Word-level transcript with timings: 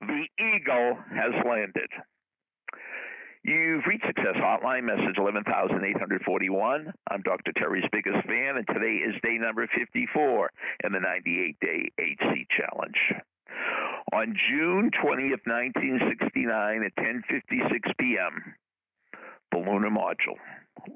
The 0.00 0.26
Eagle 0.38 0.98
has 1.10 1.32
landed. 1.46 1.88
You've 3.42 3.86
reached 3.86 4.04
Success 4.06 4.34
Hotline, 4.36 4.84
message 4.84 5.16
11,841. 5.16 6.92
I'm 7.10 7.22
Dr. 7.22 7.52
Terry's 7.56 7.88
biggest 7.92 8.26
fan, 8.26 8.56
and 8.56 8.66
today 8.66 8.96
is 8.96 9.14
day 9.22 9.38
number 9.38 9.66
54 9.68 10.50
in 10.84 10.92
the 10.92 11.00
98 11.00 11.56
day 11.60 11.90
HC 11.98 12.46
Challenge. 12.50 12.98
On 14.12 14.36
June 14.50 14.90
20th, 14.90 15.46
1969, 15.46 16.82
at 16.82 16.96
10:56 16.96 17.98
p.m., 17.98 18.54
the 19.52 19.58
lunar 19.58 19.90
module 19.90 20.38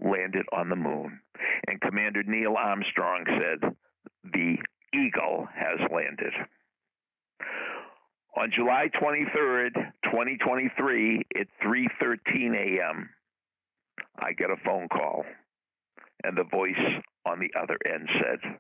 landed 0.03 0.46
on 0.53 0.69
the 0.69 0.77
moon, 0.77 1.21
and 1.69 1.80
Commander 1.80 2.23
Neil 2.25 2.57
Armstrong 2.57 3.25
said, 3.27 3.77
"The 4.25 4.59
Eagle 4.93 5.48
has 5.55 5.79
landed." 5.91 6.35
On 8.41 8.50
July 8.50 8.88
23rd, 8.98 9.75
2023, 10.04 11.26
at 11.39 11.46
3:13 11.62 12.57
a.m., 12.57 13.11
I 14.18 14.32
get 14.32 14.48
a 14.48 14.57
phone 14.64 14.89
call, 14.89 15.26
and 16.25 16.39
the 16.39 16.45
voice 16.45 17.03
on 17.26 17.39
the 17.39 17.53
other 17.54 17.76
end 17.84 18.08
said, 18.14 18.58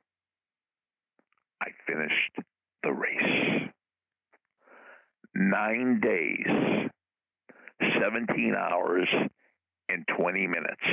"I 1.62 1.70
finished 1.86 2.40
the 2.82 2.92
race." 2.92 3.70
Nine 5.34 5.98
days, 6.00 6.46
17 8.02 8.54
hours, 8.54 9.08
and 9.88 10.06
20 10.08 10.46
minutes. 10.46 10.84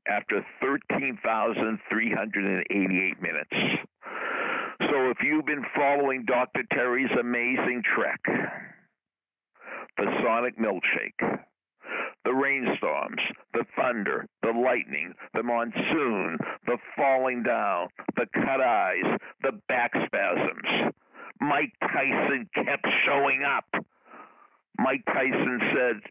After 0.08 0.46
13,388 0.62 3.22
minutes. 3.22 3.56
So 4.90 5.10
if 5.10 5.18
you've 5.24 5.46
been 5.46 5.66
following 5.76 6.24
Dr. 6.26 6.64
Terry's 6.74 7.12
amazing 7.20 7.84
trek, 7.96 8.22
the 9.98 10.06
Sonic 10.24 10.58
Milkshake, 10.58 11.40
the 12.26 12.34
rainstorms, 12.34 13.22
the 13.54 13.66
thunder, 13.76 14.26
the 14.42 14.52
lightning, 14.52 15.14
the 15.34 15.44
monsoon, 15.44 16.38
the 16.66 16.78
falling 16.96 17.44
down, 17.44 17.88
the 18.16 18.26
cut 18.34 18.62
eyes, 18.62 19.18
the 19.42 19.54
back 19.68 19.92
spasms. 20.06 20.94
Mike 21.40 21.74
Tyson 21.82 22.50
kept 22.54 22.88
showing 23.06 23.44
up. 23.44 23.86
Mike 24.78 25.04
Tyson 25.06 25.60
said, 25.74 26.02